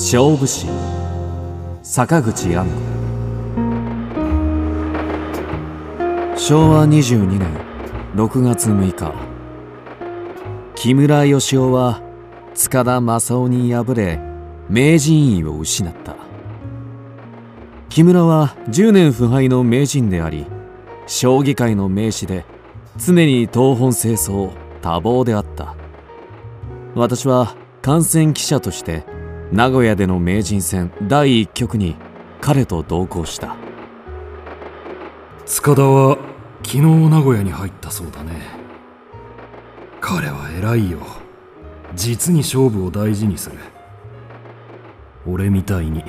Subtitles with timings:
[0.00, 0.68] 勝負師
[1.82, 2.70] 坂口安吾。
[6.36, 7.40] 昭和22年
[8.14, 9.12] 6月6日。
[10.76, 12.00] 木村義雄は
[12.54, 14.20] 塚田正夫に敗れ
[14.68, 16.14] 名人位を失った。
[17.88, 20.46] 木村は10年不敗の名人であり
[21.08, 22.44] 将棋界の名士で
[22.96, 25.74] 常に東本清掃多忙であった。
[26.94, 29.17] 私は観戦記者として
[29.50, 31.96] 名古屋での名人戦第1局に
[32.40, 33.56] 彼と同行した。
[35.46, 36.18] 塚田は
[36.62, 38.42] 昨日名古屋に入ったそうだね。
[40.00, 40.98] 彼は偉いよ。
[41.94, 43.56] 実に勝負を大事にする。
[45.26, 46.04] 俺みたいに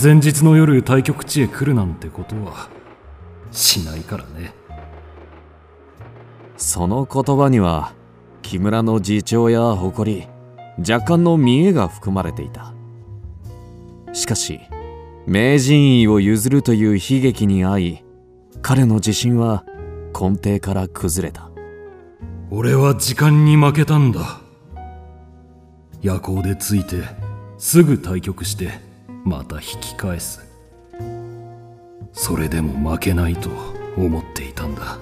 [0.00, 2.68] 前日の夜対局地へ来るなんてことは
[3.52, 4.52] しないからね。
[6.56, 7.92] その言葉には
[8.42, 10.26] 木村の自重や誇り
[10.78, 12.72] 若干の見栄が含まれていた。
[14.12, 14.60] しかし
[15.26, 18.04] 名人位を譲るという悲劇に遭い
[18.62, 19.64] 彼の自信は
[20.18, 21.50] 根底から崩れた。
[22.50, 24.40] 俺は時間に負けたんだ。
[26.00, 27.02] 夜行でついて
[27.58, 28.72] すぐ対局して
[29.24, 30.48] また引き返す。
[32.12, 33.50] それでも負けないと
[33.96, 34.98] 思っていたんだ。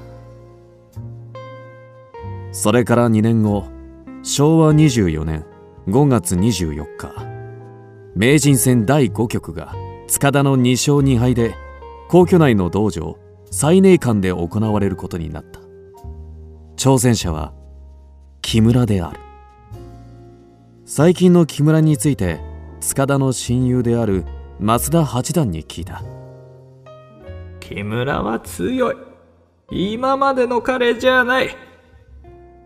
[2.53, 3.67] それから2年後
[4.23, 5.45] 昭和24年
[5.89, 7.15] 5月24日。
[8.17, 9.73] 名人戦第5局が
[10.09, 11.55] 塚田の2勝2敗で
[12.09, 13.19] 皇居内の道場
[13.53, 15.61] 最寧館で行われることになった。
[16.77, 17.53] 挑戦者は
[18.43, 19.21] 木村である。
[20.85, 22.41] 最近の木村について
[22.81, 24.25] 塚田の親友である
[24.59, 26.03] 増田八段に聞いた。
[27.61, 28.97] 木村は強い。
[29.71, 31.57] 今までの彼じゃない。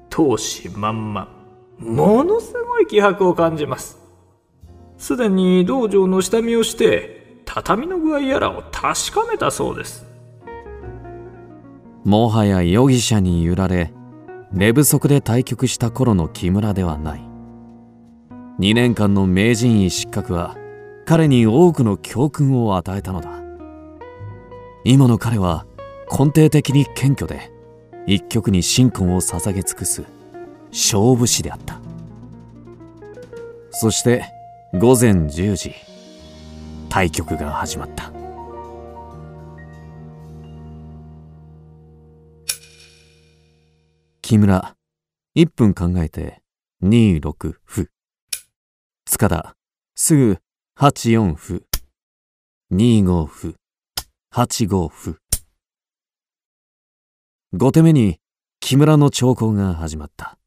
[0.09, 1.40] 闘志満々。
[1.81, 3.99] ものすごい気迫を感じます。
[4.99, 10.07] すでに道場の下見をして畳の具合やらを確かめたそうです。
[12.05, 13.93] もはや容疑者に揺られ
[14.53, 17.21] 寝不足で対局した頃の木村ではない。
[18.59, 20.59] 2年間の名人位失格は
[21.07, 23.41] 彼に多くの教訓を与えたのだ。
[24.85, 25.65] 今の彼は
[26.11, 27.51] 根底的に謙虚で
[28.07, 30.05] 一曲に神魂を捧げ尽くす
[30.71, 31.81] 勝負師であった。
[33.71, 34.25] そして
[34.75, 35.75] 午前10時
[36.89, 38.13] 対局が始まった。
[44.23, 44.77] 木村
[45.37, 46.41] 1分考えて
[46.83, 47.89] 26歩。
[49.07, 49.57] 塚田
[49.97, 50.39] すぐ
[50.79, 51.63] 84歩。
[52.73, 53.55] 25歩。
[54.33, 55.17] 85歩。
[57.55, 58.21] 5手目に
[58.61, 60.40] 木村の兆候が始まった。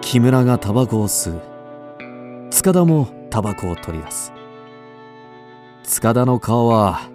[0.00, 1.40] 木村がタバコを吸う。
[2.50, 4.32] 塚田もタバコを取り出す。
[5.84, 7.08] 塚田の顔は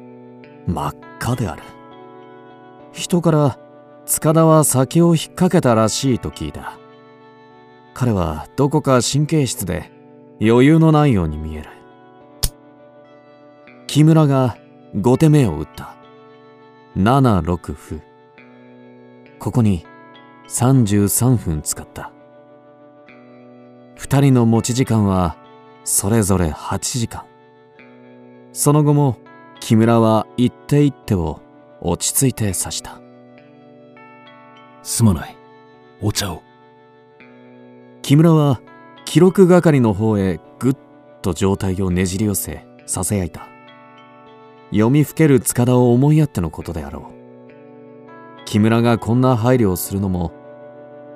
[0.65, 1.63] 真っ赤である。
[2.93, 3.59] 人から
[4.05, 6.79] 塚田は酒を引っ掛けたらしいと聞いた。
[7.93, 9.91] 彼はどこか神経質で
[10.41, 11.69] 余裕のないように見える。
[13.87, 14.57] 木村が
[14.95, 15.95] 5手目を打った。
[16.95, 18.01] 76歩。
[19.39, 19.85] ここに
[20.47, 22.11] 33分使った。
[23.97, 25.37] 2人の持ち時間は
[25.83, 27.25] それぞれ8時間。
[28.53, 29.17] その後も
[29.59, 31.41] 木村は一手一手を
[31.81, 33.01] 落ち着いて指した。
[34.83, 35.35] すまない。
[36.01, 36.43] お茶を。
[38.01, 38.61] 木村は
[39.05, 40.77] 記録係の方へぐっ
[41.21, 43.47] と状態をねじり寄せささやいた。
[44.71, 47.24] 読みふける塚田を思いやってのことであろう
[48.45, 50.31] 木村がこんな配慮をするのも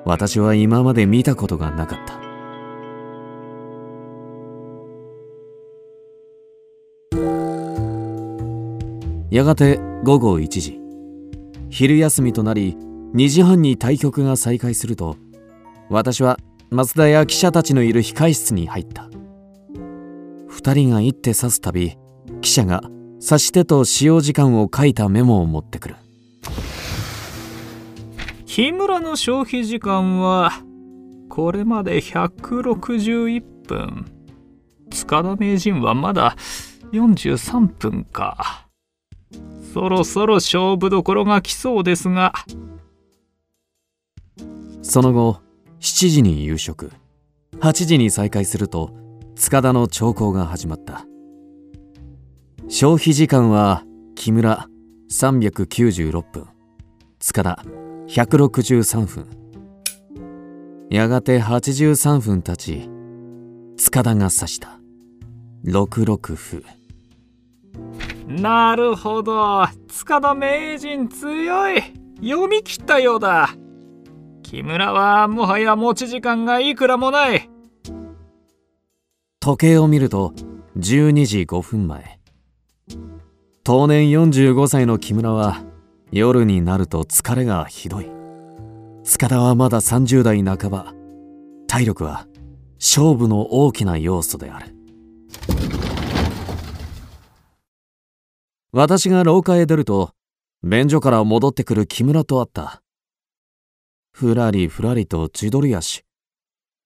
[0.03, 2.19] 私は今まで見たことがなかった。
[9.29, 10.79] やがて午後1時。
[11.69, 12.75] 昼休みとなり
[13.13, 15.15] 2時半に対局が再開すると
[15.89, 16.39] 私は
[16.71, 19.07] 増田や記者たちのいる控室に入った。
[20.49, 21.95] 2人が一手指すたび
[22.41, 22.81] 記者が
[23.21, 25.95] 指し手と使用時間を書いたメモを持ってくる。
[28.49, 30.51] 木村の消費時間は
[31.29, 34.05] これまで161分。
[34.89, 36.35] 塚田名人はまだ
[36.91, 38.67] 43分か。
[39.71, 42.33] そろそろ勝負どころが来そうですが。
[44.81, 45.41] その後
[45.79, 46.91] 7時に夕食。
[47.59, 48.95] 8時に再開すると
[49.35, 51.05] 塚田の長考が始まった。
[52.67, 53.83] 消費時間は
[54.15, 54.67] 木村
[55.11, 56.47] 396分。
[57.19, 57.88] 塚田。
[58.09, 59.27] 163分。
[60.89, 62.89] やがて83分経ち
[63.77, 64.79] 塚田が指した。
[65.63, 66.63] 66歩。
[68.27, 69.67] なるほど。
[69.87, 71.83] 塚田名人強い。
[72.19, 73.51] 読み切ったようだ。
[74.41, 77.47] 木村はもはや持ち時間がいくらもない。
[79.39, 80.33] 時計を見ると
[80.79, 82.19] 12時5分前。
[83.63, 85.68] 当年45歳の木村は
[86.11, 88.09] 夜になると疲れがひどい。
[89.03, 90.93] 塚田はまだ30代半ば。
[91.67, 92.27] 体力は
[92.79, 94.75] 勝負の大きな要素である。
[98.71, 100.13] 私が廊下へ出ると
[100.63, 102.81] 便所から戻ってくる木村と会った。
[104.11, 106.03] ふらりふらりと自撮り足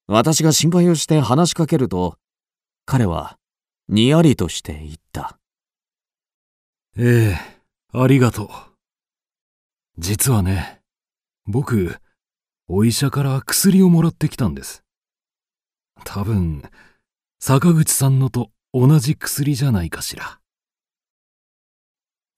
[0.05, 2.17] 私が心配をして話しかけると
[2.85, 3.37] 彼は
[3.87, 5.39] にやりとして言った。
[6.97, 7.53] ええ
[7.93, 8.72] ありがとう。
[9.99, 10.81] 実はね
[11.45, 11.97] 僕
[12.67, 14.83] お医者から薬をもらってきたんです。
[16.03, 16.63] 多分
[17.39, 20.39] 坂口さんのと同じ薬じゃないかしら。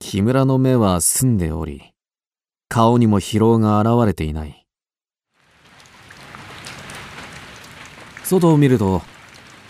[0.00, 1.94] 木村の目は澄んでおり
[2.68, 4.66] 顔にも疲労が現れていない。
[8.22, 9.00] 外を見ると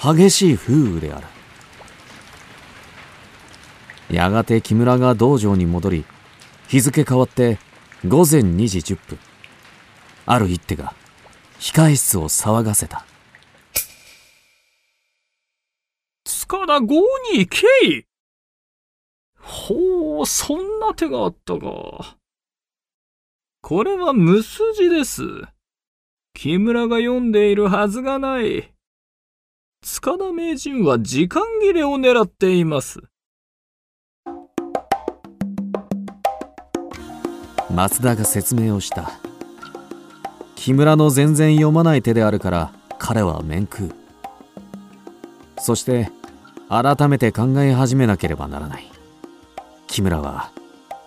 [0.02, 1.26] 激しい風雨である。
[4.10, 6.04] やがて木村が道場に戻り
[6.66, 7.58] 日付変わって
[8.04, 9.18] 午前2時10分。
[10.26, 10.94] ある一手が
[11.58, 13.06] 控え室を騒がせた。
[16.24, 17.02] 塚田郷
[17.32, 18.06] に行
[19.40, 22.16] ほうそんな手があったか。
[23.62, 25.22] これは無筋です。
[26.34, 28.72] 木村が読んでいるはずがない。
[29.82, 33.00] 塚田名人は時間切れを狙っています。
[37.70, 39.12] 松田が説明をした。
[40.54, 43.94] 木村の全然読まない手であるから彼は面食う。
[45.58, 46.10] そして
[46.68, 48.90] 改めて考え始めなければならない。
[49.86, 50.50] 木村は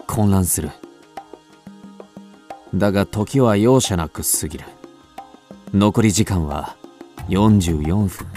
[0.07, 0.71] 混乱する。
[2.73, 4.65] だが時は容赦なく過ぎる。
[5.73, 6.75] 残り時間は
[7.29, 8.27] 44分。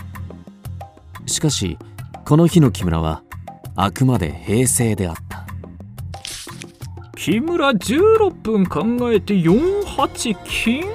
[1.27, 1.79] しかし
[2.25, 3.23] この日の木村は
[3.75, 5.42] あくまで平静であった。
[7.25, 10.87] 木村16分考えて48金？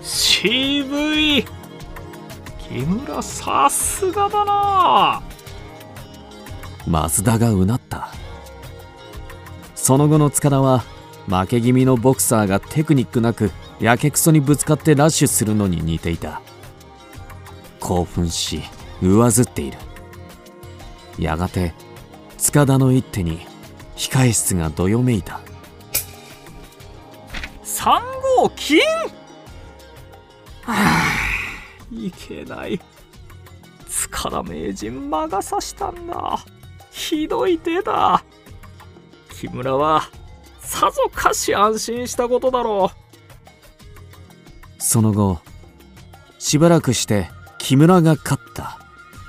[0.00, 1.44] 渋い。
[2.58, 5.22] 木村さすがだな。
[6.88, 8.08] 増田がうなった。
[9.74, 10.84] その後の塚田は
[11.26, 16.40] 負け気味のボクサーがテクニックなくやけくそにぶつかってラッシュするのに似ていた。
[17.78, 18.62] 興奮し
[19.02, 19.76] 上ずっている。
[21.18, 21.74] やがて
[22.38, 23.49] 塚田の一手に
[24.00, 25.40] 控え室がどよめいた。
[27.62, 28.00] 3
[28.38, 28.80] 号金
[30.62, 31.04] はあ
[31.92, 32.80] いけない。
[33.90, 36.38] 塚田名人魔が差したんだ。
[36.90, 38.24] ひどい手だ。
[39.38, 40.08] 木村は
[40.60, 44.82] さぞかし安心したことだろう。
[44.82, 45.40] その後
[46.38, 48.78] しばらくして木村が勝った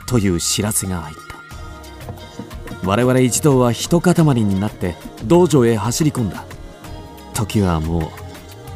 [0.07, 1.30] という知らせが入った
[2.83, 4.13] 我々一同は一塊
[4.43, 6.45] になって道場へ走り込んだ。
[7.33, 8.11] 時はも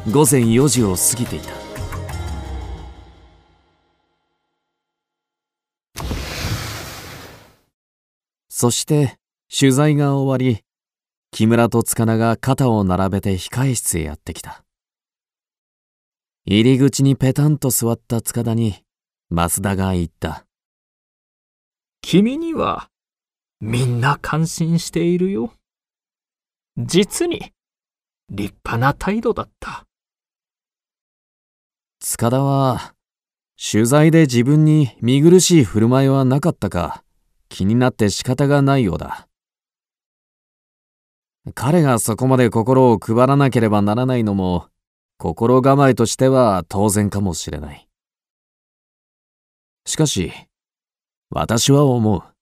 [0.06, 1.50] う午前4時を過ぎていた。
[8.48, 9.18] そして
[9.54, 10.62] 取材が終わり
[11.30, 14.64] 木村と塚田が肩を並べて控え室へやってきた。
[16.46, 18.76] 入り口にペタンと座った塚田に
[19.30, 20.46] 増田が言った。
[22.00, 22.88] 君には
[23.60, 25.52] みんな感心しているよ。
[26.76, 27.52] 実に
[28.28, 29.86] 立派な態度だった。
[32.00, 32.94] 塚田は
[33.58, 37.02] 取材で自分に見苦しい振る舞いはなかったか
[37.48, 39.26] 気になって仕方がないようだ。
[41.54, 44.68] 彼がそこまで心を配らなければならないのも
[45.16, 47.88] 心構えとしては当然かもしれない。
[49.86, 50.30] しかし
[51.30, 52.35] 私は思う。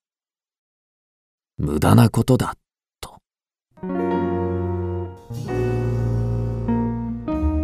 [1.57, 2.55] 無駄なことだ
[3.01, 3.19] と。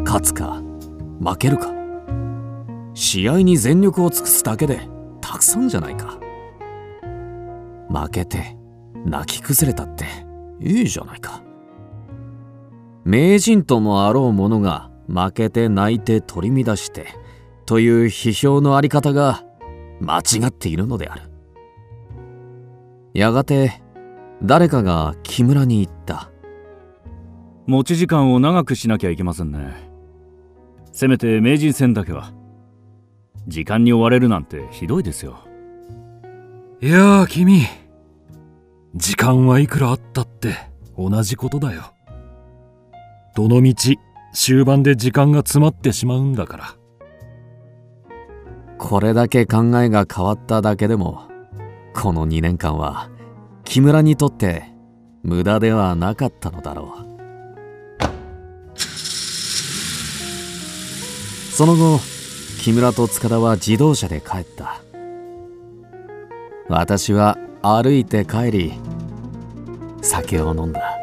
[0.05, 0.63] 勝つか
[1.21, 1.73] 負けるか。
[2.95, 4.89] 試合に全力を尽くすだけで
[5.21, 6.21] たくさんじゃないか。
[7.89, 8.57] 負けて
[9.05, 10.05] 泣き崩れたって
[10.61, 11.43] いいじゃないか。
[13.05, 17.09] 名人ともあろう者が負けて泣いて取り乱して
[17.67, 19.43] という批評のあり方が
[20.01, 21.30] 間違っているのである。
[23.15, 23.83] やがて
[24.43, 26.31] 誰かが木村に言った。
[27.67, 29.91] 持ち時間を長くしなきゃいけませんね。
[30.93, 32.33] せめて名人戦だけは。
[33.47, 35.39] 時間に追われるなんてひどいですよ。
[36.81, 37.63] いやあ君。
[38.95, 40.57] 時間はいくらあったって
[40.97, 41.93] 同じことだよ。
[43.37, 43.99] どのみち
[44.33, 46.77] 終盤で時間が詰まってしまうんだから。
[48.79, 51.30] これだけ考えが変わっただけでも
[51.95, 53.11] この2年間は
[53.65, 54.65] 木村にとって
[55.23, 57.11] 無駄ではなかったのだろう。
[61.53, 62.01] その後
[62.63, 64.81] 木村と塚田は自動車で帰った。
[66.69, 68.73] 私は歩いて帰り
[70.01, 71.00] 酒を飲んだ。